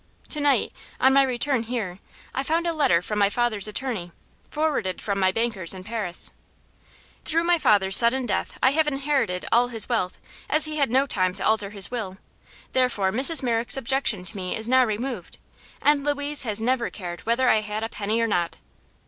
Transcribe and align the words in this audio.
To 0.29 0.39
night, 0.39 0.73
on 0.99 1.13
my 1.13 1.21
return 1.21 1.61
here, 1.61 1.99
I 2.33 2.41
found 2.41 2.65
a 2.65 2.73
letter 2.73 3.03
from 3.03 3.19
my 3.19 3.29
father's 3.29 3.67
attorney, 3.67 4.11
forwarded 4.49 4.99
from 4.99 5.19
my 5.19 5.31
bankers 5.31 5.75
in 5.75 5.83
Paris. 5.83 6.31
Through 7.23 7.43
my 7.43 7.59
father's 7.59 7.97
sudden 7.97 8.25
death 8.25 8.57
I 8.63 8.71
have 8.71 8.87
inherited 8.87 9.45
all 9.51 9.67
his 9.67 9.87
wealth, 9.87 10.17
as 10.49 10.65
he 10.65 10.77
had 10.77 10.89
no 10.89 11.05
time 11.05 11.35
to 11.35 11.45
alter 11.45 11.69
his 11.69 11.91
will. 11.91 12.17
Therefore 12.71 13.11
Mrs. 13.11 13.43
Merrick's 13.43 13.77
objection 13.77 14.25
to 14.25 14.35
me 14.35 14.55
is 14.55 14.67
now 14.67 14.83
removed, 14.83 15.37
and 15.83 16.03
Louise 16.03 16.41
has 16.41 16.59
never 16.63 16.89
cared 16.89 17.21
whether 17.27 17.47
I 17.47 17.61
had 17.61 17.83
a 17.83 17.87
penny 17.89 18.21
or 18.21 18.27
not." 18.27 18.57